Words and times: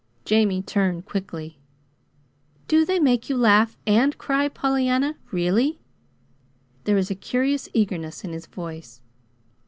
Jamie 0.25 0.63
turned 0.63 1.05
quickly. 1.05 1.59
"DO 2.67 2.85
they 2.85 2.97
make 2.99 3.29
you 3.29 3.37
laugh 3.37 3.77
and 3.85 4.17
cry, 4.17 4.49
Pollyanna 4.49 5.15
really?" 5.31 5.79
There 6.85 6.95
was 6.95 7.11
a 7.11 7.13
curious 7.15 7.69
eagerness 7.71 8.23
in 8.23 8.33
his 8.33 8.47
voice. 8.47 9.01